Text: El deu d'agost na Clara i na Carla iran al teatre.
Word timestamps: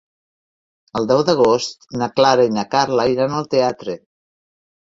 El 0.99 1.05
deu 1.11 1.21
d'agost 1.27 1.85
na 2.03 2.09
Clara 2.21 2.47
i 2.51 2.57
na 2.57 2.65
Carla 2.73 3.09
iran 3.17 3.37
al 3.43 3.49
teatre. 3.55 3.97